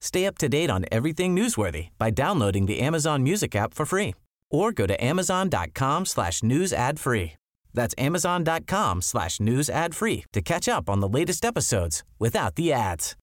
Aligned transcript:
Stay 0.00 0.26
up 0.26 0.38
to 0.38 0.48
date 0.48 0.70
on 0.70 0.84
everything 0.90 1.36
newsworthy 1.36 1.88
by 1.98 2.10
downloading 2.10 2.66
the 2.66 2.80
Amazon 2.80 3.22
Music 3.22 3.54
app 3.54 3.74
for 3.74 3.84
free 3.86 4.14
or 4.50 4.72
go 4.72 4.86
to 4.86 4.96
amazon.com 5.02 6.06
slash 6.06 6.42
news 6.42 6.72
ad 6.72 6.98
free. 6.98 7.32
That's 7.72 7.94
amazon.com 7.98 9.02
slash 9.02 9.40
news 9.40 9.70
ad 9.70 9.94
free 9.94 10.24
to 10.32 10.40
catch 10.40 10.68
up 10.68 10.88
on 10.88 11.00
the 11.00 11.08
latest 11.08 11.44
episodes 11.44 12.02
without 12.18 12.56
the 12.56 12.72
ads. 12.72 13.16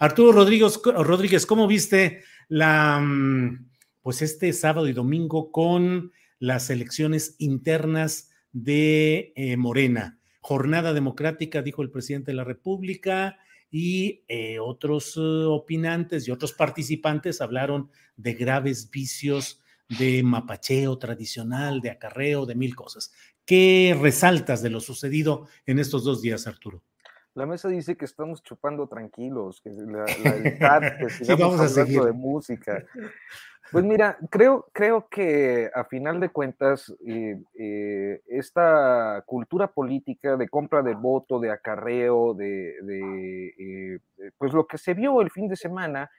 Arturo 0.00 0.32
Rodríguez, 0.32 0.80
Rodríguez, 0.82 1.46
¿cómo 1.46 1.66
viste 1.66 2.24
la, 2.48 2.98
mm, 2.98 3.70
pues 4.02 4.22
este 4.22 4.52
sábado 4.52 4.88
y 4.88 4.92
domingo 4.92 5.52
con 5.52 6.12
las 6.38 6.70
elecciones 6.70 7.36
internas 7.38 8.30
de 8.52 9.32
eh, 9.36 9.56
Morena? 9.56 10.18
Jornada 10.40 10.92
democrática, 10.92 11.62
dijo 11.62 11.82
el 11.82 11.90
presidente 11.90 12.32
de 12.32 12.36
la 12.36 12.44
República, 12.44 13.38
y 13.76 14.22
eh, 14.28 14.60
otros 14.60 15.16
eh, 15.16 15.20
opinantes 15.20 16.28
y 16.28 16.30
otros 16.30 16.52
participantes 16.52 17.40
hablaron 17.40 17.90
de 18.16 18.34
graves 18.34 18.88
vicios 18.88 19.60
de 19.98 20.22
mapacheo 20.22 20.96
tradicional, 20.96 21.80
de 21.80 21.90
acarreo, 21.90 22.46
de 22.46 22.54
mil 22.54 22.76
cosas. 22.76 23.10
¿Qué 23.44 23.98
resaltas 24.00 24.62
de 24.62 24.70
lo 24.70 24.78
sucedido 24.78 25.48
en 25.66 25.80
estos 25.80 26.04
dos 26.04 26.22
días, 26.22 26.46
Arturo? 26.46 26.84
La 27.34 27.46
mesa 27.46 27.68
dice 27.68 27.96
que 27.96 28.04
estamos 28.04 28.42
chupando 28.42 28.86
tranquilos, 28.86 29.60
que 29.60 29.70
la, 29.70 30.04
la 30.60 30.96
que 30.98 31.10
sigamos 31.10 31.60
hablando 31.60 32.04
de 32.04 32.12
música. 32.12 32.84
Pues 33.72 33.84
mira, 33.84 34.18
creo, 34.30 34.68
creo 34.72 35.08
que 35.08 35.70
a 35.74 35.84
final 35.84 36.20
de 36.20 36.28
cuentas, 36.28 36.94
eh, 37.04 37.40
eh, 37.58 38.22
esta 38.28 39.24
cultura 39.26 39.68
política 39.68 40.36
de 40.36 40.48
compra 40.48 40.82
de 40.82 40.94
voto, 40.94 41.40
de 41.40 41.50
acarreo, 41.50 42.34
de, 42.34 42.76
eh, 43.58 43.98
pues 44.38 44.52
lo 44.52 44.66
que 44.66 44.78
se 44.78 44.94
vio 44.94 45.20
el 45.22 45.30
fin 45.30 45.48
de 45.48 45.56
semana, 45.56 46.10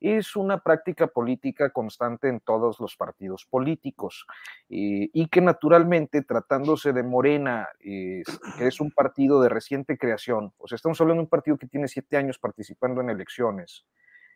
es 0.00 0.36
una 0.36 0.58
práctica 0.58 1.06
política 1.06 1.70
constante 1.70 2.28
en 2.28 2.40
todos 2.40 2.80
los 2.80 2.96
partidos 2.96 3.46
políticos 3.46 4.26
y 4.68 5.28
que 5.28 5.40
naturalmente 5.40 6.22
tratándose 6.22 6.92
de 6.92 7.02
Morena, 7.02 7.68
que 7.80 8.22
es 8.58 8.80
un 8.80 8.90
partido 8.90 9.42
de 9.42 9.48
reciente 9.48 9.98
creación, 9.98 10.52
o 10.58 10.66
sea, 10.66 10.76
estamos 10.76 11.00
hablando 11.00 11.20
de 11.20 11.24
un 11.24 11.30
partido 11.30 11.58
que 11.58 11.66
tiene 11.66 11.88
siete 11.88 12.16
años 12.16 12.38
participando 12.38 13.00
en 13.00 13.10
elecciones, 13.10 13.84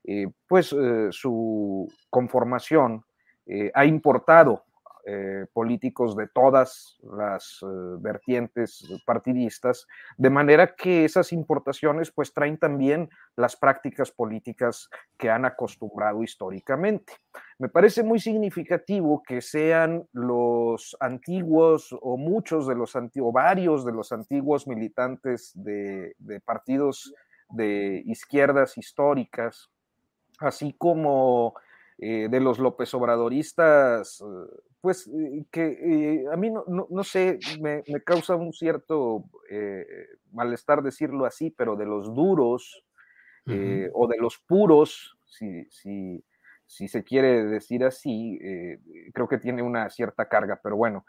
eh, 0.04 0.26
pues 0.46 0.72
eh, 0.72 1.08
su 1.10 1.90
conformación 2.10 3.04
eh, 3.46 3.70
ha 3.74 3.86
importado 3.86 4.64
políticos 5.52 6.16
de 6.16 6.28
todas 6.28 6.98
las 7.02 7.60
vertientes 8.00 8.86
partidistas, 9.04 9.86
de 10.16 10.30
manera 10.30 10.74
que 10.74 11.04
esas 11.04 11.32
importaciones 11.32 12.10
pues 12.10 12.32
traen 12.32 12.56
también 12.56 13.10
las 13.36 13.56
prácticas 13.56 14.10
políticas 14.10 14.88
que 15.18 15.28
han 15.28 15.44
acostumbrado 15.44 16.22
históricamente. 16.22 17.12
Me 17.58 17.68
parece 17.68 18.02
muy 18.02 18.18
significativo 18.18 19.22
que 19.22 19.40
sean 19.42 20.08
los 20.12 20.96
antiguos 21.00 21.94
o 22.00 22.16
muchos 22.16 22.66
de 22.66 22.74
los 22.74 22.96
antiguos, 22.96 23.32
varios 23.32 23.84
de 23.84 23.92
los 23.92 24.10
antiguos 24.12 24.66
militantes 24.66 25.52
de 25.54 26.14
partidos 26.44 27.12
de 27.50 28.02
izquierdas 28.06 28.76
históricas, 28.78 29.70
así 30.38 30.74
como 30.76 31.54
eh, 31.98 32.28
de 32.30 32.40
los 32.40 32.58
López 32.58 32.92
Obradoristas, 32.94 34.20
eh, 34.20 34.24
pues 34.84 35.06
eh, 35.08 35.46
que 35.50 36.26
a 36.30 36.36
mí 36.36 36.50
no, 36.50 37.04
sé, 37.04 37.38
me, 37.58 37.82
causa 38.04 38.36
un 38.36 38.52
cierto 38.52 39.24
malestar 40.30 40.82
decirlo 40.82 41.24
así, 41.24 41.50
pero 41.50 41.74
de 41.74 41.86
los 41.86 42.14
duros 42.14 42.84
o 43.46 44.06
de 44.06 44.18
los 44.18 44.36
puros, 44.46 45.16
si, 45.24 45.64
si, 45.70 46.22
se 46.88 47.02
quiere 47.02 47.46
decir 47.46 47.82
así, 47.82 48.38
creo 49.14 49.26
que 49.26 49.38
tiene 49.38 49.62
una 49.62 49.88
cierta 49.88 50.28
carga, 50.28 50.60
pero 50.62 50.76
bueno, 50.76 51.06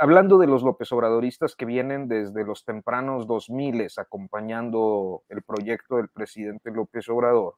hablando 0.00 0.36
de 0.36 0.48
los 0.48 0.64
López 0.64 0.90
Obradoristas 0.90 1.54
que 1.54 1.64
vienen 1.64 2.08
desde 2.08 2.44
los 2.44 2.64
tempranos 2.64 3.28
2000 3.28 3.86
acompañando 3.98 5.22
el 5.28 5.42
proyecto 5.42 5.98
del 5.98 6.08
presidente 6.08 6.72
López 6.72 7.08
Obrador, 7.08 7.54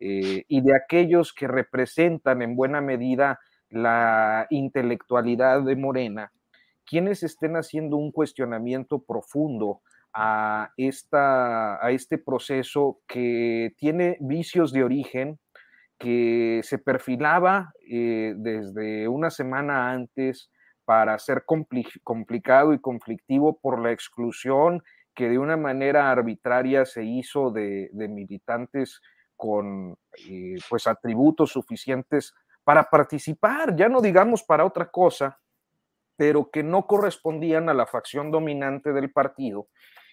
eh, 0.00 0.44
y 0.48 0.60
de 0.60 0.76
aquellos 0.76 1.32
que 1.32 1.48
representan 1.48 2.42
en 2.42 2.56
buena 2.56 2.80
medida 2.80 3.40
la 3.70 4.46
intelectualidad 4.50 5.62
de 5.62 5.76
Morena, 5.76 6.32
quienes 6.84 7.22
estén 7.22 7.56
haciendo 7.56 7.96
un 7.96 8.12
cuestionamiento 8.12 9.00
profundo 9.00 9.82
a, 10.12 10.72
esta, 10.76 11.84
a 11.84 11.90
este 11.90 12.18
proceso 12.18 13.00
que 13.06 13.74
tiene 13.76 14.16
vicios 14.20 14.72
de 14.72 14.84
origen, 14.84 15.38
que 15.98 16.60
se 16.62 16.78
perfilaba 16.78 17.72
eh, 17.90 18.34
desde 18.36 19.08
una 19.08 19.30
semana 19.30 19.90
antes 19.90 20.50
para 20.84 21.18
ser 21.18 21.44
complicado 21.44 22.72
y 22.72 22.78
conflictivo 22.78 23.58
por 23.60 23.82
la 23.82 23.92
exclusión 23.92 24.82
que 25.14 25.28
de 25.28 25.38
una 25.38 25.56
manera 25.56 26.10
arbitraria 26.10 26.84
se 26.86 27.04
hizo 27.04 27.50
de, 27.50 27.90
de 27.92 28.08
militantes 28.08 29.00
con 29.36 29.96
eh, 30.28 30.56
pues 30.68 30.86
atributos 30.86 31.50
suficientes 31.50 32.34
para 32.68 32.84
participar, 32.90 33.74
ya 33.74 33.88
no 33.88 34.02
digamos 34.02 34.42
para 34.42 34.66
otra 34.66 34.90
cosa, 34.90 35.40
pero 36.16 36.50
que 36.50 36.62
no 36.62 36.86
correspondían 36.86 37.70
a 37.70 37.72
la 37.72 37.86
facción 37.86 38.30
dominante 38.30 38.92
del 38.92 39.10
partido 39.10 39.68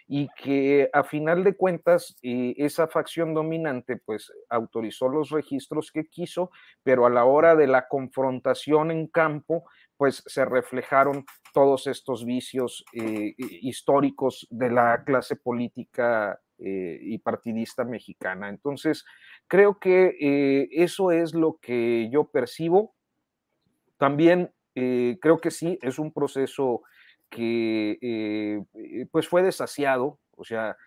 y 0.07 0.29
que 0.41 0.89
a 0.93 1.03
final 1.03 1.43
de 1.43 1.57
cuentas 1.57 2.17
eh, 2.23 2.53
esa 2.55 2.87
facción 2.87 3.33
dominante 3.33 3.97
pues 3.97 4.31
autorizó 4.47 5.09
los 5.09 5.31
registros 5.31 5.91
que 5.91 6.05
quiso, 6.05 6.49
pero 6.81 7.05
a 7.05 7.09
la 7.09 7.25
hora 7.25 7.57
de 7.57 7.67
la 7.67 7.89
confrontación 7.89 8.89
en 8.89 9.07
campo 9.07 9.65
pues 9.97 10.23
se 10.25 10.45
reflejaron 10.45 11.25
todos 11.53 11.87
estos 11.87 12.23
vicios 12.23 12.85
eh, 12.93 13.35
históricos 13.37 14.47
de 14.49 14.69
la 14.69 15.03
clase 15.03 15.35
política 15.35 16.39
eh, 16.57 16.99
y 17.01 17.17
partidista 17.17 17.83
mexicana. 17.83 18.47
Entonces, 18.47 19.03
creo 19.47 19.77
que 19.77 20.15
eh, 20.21 20.69
eso 20.71 21.11
es 21.11 21.33
lo 21.33 21.59
que 21.61 22.09
yo 22.09 22.31
percibo. 22.31 22.95
También 23.97 24.51
eh, 24.73 25.17
creo 25.21 25.39
que 25.39 25.51
sí, 25.51 25.77
es 25.81 25.99
un 25.99 26.13
proceso 26.13 26.83
que 27.29 28.63
pues 29.11 29.27
fue 29.27 29.43
desasiado, 29.43 30.19
o 30.37 30.45
sea, 30.45 30.77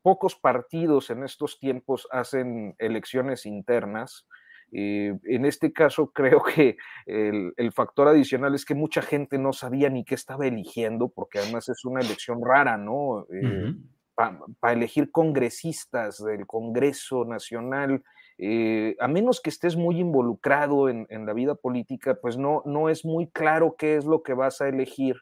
pocos 0.00 0.36
partidos 0.36 1.10
en 1.10 1.24
estos 1.24 1.58
tiempos 1.58 2.08
hacen 2.10 2.74
elecciones 2.78 3.44
internas. 3.44 4.26
Eh, 4.72 5.14
en 5.24 5.44
este 5.44 5.72
caso, 5.72 6.10
creo 6.12 6.42
que 6.42 6.76
el, 7.06 7.72
factor 7.72 8.08
adicional 8.08 8.54
es 8.54 8.64
que 8.64 8.74
mucha 8.74 9.02
gente 9.02 9.38
no 9.38 9.52
sabía 9.52 9.90
ni 9.90 10.04
qué 10.04 10.14
estaba 10.14 10.46
eligiendo, 10.46 11.08
porque 11.08 11.38
además 11.38 11.68
es 11.68 11.84
una 11.84 12.00
elección 12.00 12.40
rara, 12.44 12.78
¿no? 12.78 13.26
Eh, 13.30 13.74
para 14.14 14.74
elegir 14.74 15.10
congresistas 15.10 16.22
del 16.22 16.46
Congreso 16.46 17.24
Nacional, 17.24 18.02
eh, 18.38 18.94
a 19.00 19.08
menos 19.08 19.40
que 19.40 19.50
estés 19.50 19.76
muy 19.76 19.98
involucrado 20.00 20.88
en, 20.88 21.06
la 21.26 21.32
vida 21.32 21.54
política, 21.54 22.16
pues 22.20 22.36
no, 22.36 22.62
no 22.64 22.88
es 22.88 23.04
muy 23.04 23.28
claro 23.28 23.74
qué 23.76 23.96
es 23.96 24.04
lo 24.04 24.22
que 24.22 24.34
vas 24.34 24.60
a 24.60 24.68
elegir. 24.68 25.16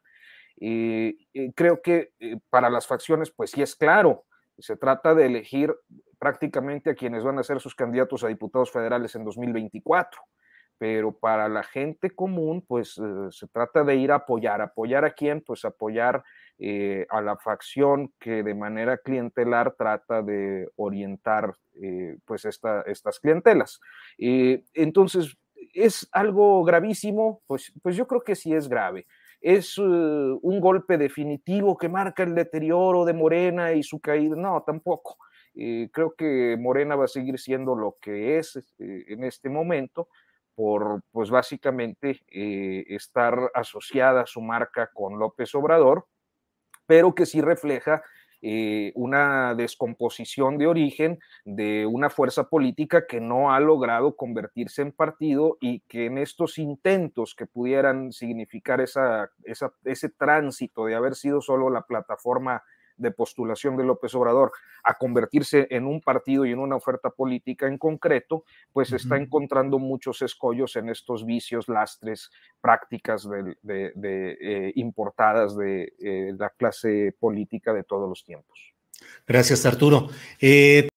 Eh, 0.61 1.17
creo 1.55 1.81
que 1.82 2.11
para 2.50 2.69
las 2.69 2.87
facciones, 2.87 3.31
pues 3.31 3.53
sí 3.53 3.62
es 3.62 3.75
claro, 3.75 4.25
se 4.61 4.77
trata 4.77 5.15
de 5.15 5.27
elegir 5.27 5.75
prácticamente 6.19 6.91
a 6.91 6.95
quienes 6.95 7.25
van 7.25 7.39
a 7.39 7.43
ser 7.43 7.61
sus 7.61 7.75
candidatos 7.75 8.25
a 8.25 8.29
diputados 8.29 8.71
federales 8.71 9.15
en 9.15 9.25
2024 9.25 10.21
pero 10.81 11.12
para 11.12 11.47
la 11.51 11.62
gente 11.62 12.09
común, 12.09 12.65
pues 12.67 12.97
eh, 12.97 13.27
se 13.29 13.47
trata 13.49 13.85
de 13.85 13.97
ir 13.97 14.12
a 14.12 14.15
apoyar. 14.15 14.62
¿Apoyar 14.62 15.05
a 15.05 15.11
quién? 15.11 15.43
Pues 15.43 15.67
apoyar 15.67 16.25
eh, 16.59 17.07
a 17.11 17.21
la 17.21 17.37
facción 17.37 18.15
que 18.19 18.43
de 18.43 18.55
manera 18.55 18.97
clientelar 18.97 19.75
trata 19.77 20.23
de 20.23 20.71
orientar 20.77 21.55
eh, 21.83 22.17
pues 22.25 22.47
estas 22.47 23.21
clientelas. 23.21 23.79
entonces, 24.17 25.37
¿es 25.75 26.09
algo 26.13 26.65
gravísimo? 26.65 27.43
Pues, 27.47 27.75
pues 27.83 27.95
yo 27.95 28.06
creo 28.06 28.23
que 28.23 28.35
sí 28.35 28.55
es 28.55 28.67
grave. 28.67 29.06
¿Es 29.41 29.79
un 29.79 30.61
golpe 30.61 30.99
definitivo 30.99 31.79
que 31.79 31.89
marca 31.89 32.23
el 32.23 32.35
deterioro 32.35 33.05
de 33.05 33.15
Morena 33.15 33.73
y 33.73 33.83
su 33.83 34.01
caída? 34.01 34.37
No, 34.37 34.63
tampoco. 34.63 35.17
creo 35.55 36.15
que 36.17 36.57
Morena 36.59 36.95
va 36.97 37.07
a 37.07 37.09
seguir 37.09 37.39
siendo 37.39 37.75
lo 37.75 37.97
que 38.01 38.39
es 38.39 38.63
en 38.79 39.25
este 39.25 39.49
momento 39.49 40.09
por, 40.61 41.03
pues 41.11 41.31
básicamente, 41.31 42.21
eh, 42.29 42.85
estar 42.89 43.51
asociada 43.55 44.27
su 44.27 44.43
marca 44.43 44.91
con 44.93 45.19
López 45.19 45.55
Obrador, 45.55 46.07
pero 46.87 47.15
que 47.15 47.25
sí 47.25 47.41
refleja 47.41 48.03
eh, 48.43 48.93
una 48.95 49.55
descomposición 49.55 50.57
de 50.59 50.67
origen 50.67 51.19
de 51.45 51.87
una 51.87 52.11
fuerza 52.11 52.49
política 52.49 53.07
que 53.07 53.21
no 53.21 53.53
ha 53.53 53.61
logrado 53.61 54.17
convertirse 54.17 54.83
en 54.83 54.93
partido 54.93 55.59
y 55.61 55.81
que 55.81 56.07
en 56.07 56.19
estos 56.19 56.59
intentos 56.59 57.35
que 57.35 57.47
pudieran 57.47 58.13
significar 58.13 58.81
esa, 58.81 59.31
ese 59.85 60.09
tránsito 60.09 60.87
de 60.87 60.95
haber 60.95 61.15
sido 61.15 61.41
solo 61.41 61.71
la 61.71 61.83
plataforma 61.83 62.63
de 63.00 63.11
postulación 63.11 63.76
de 63.76 63.85
López 63.85 64.14
Obrador 64.14 64.52
a 64.85 64.94
convertirse 64.94 65.67
en 65.70 65.87
un 65.87 66.00
partido 66.00 66.44
y 66.44 66.52
en 66.52 66.58
una 66.58 66.76
oferta 66.76 67.11
política 67.11 67.67
en 67.67 67.79
concreto, 67.79 68.44
pues 68.73 68.93
está 68.93 69.17
encontrando 69.17 69.79
muchos 69.79 70.23
escollos 70.23 70.76
en 70.76 70.88
estos 70.88 71.25
vicios, 71.25 71.69
lastres, 71.69 72.31
prácticas 72.61 73.29
de, 73.29 73.56
eh, 73.62 74.73
importadas 74.76 75.56
de 75.56 75.93
eh, 75.99 76.32
la 76.37 76.50
clase 76.50 77.14
política 77.19 77.73
de 77.73 77.85
todos 77.85 78.08
los 78.08 78.25
tiempos. 78.25 78.73
Gracias, 79.26 79.64
Arturo. 79.64 80.08
Eh, 80.41 80.88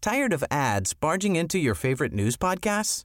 ¿Tired 0.00 0.32
of 0.32 0.42
ads 0.50 0.94
barging 0.94 1.36
into 1.36 1.58
your 1.58 1.76
favorite 1.76 2.12
news 2.12 2.36
podcasts? 2.36 3.04